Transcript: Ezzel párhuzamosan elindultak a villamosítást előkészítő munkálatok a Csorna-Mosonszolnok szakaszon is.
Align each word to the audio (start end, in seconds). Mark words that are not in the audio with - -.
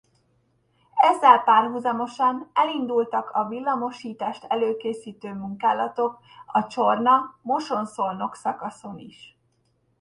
Ezzel 1.11 1.39
párhuzamosan 1.43 2.49
elindultak 2.53 3.29
a 3.31 3.47
villamosítást 3.47 4.43
előkészítő 4.43 5.33
munkálatok 5.33 6.19
a 6.47 6.67
Csorna-Mosonszolnok 6.67 8.35
szakaszon 8.35 8.97
is. 8.97 9.37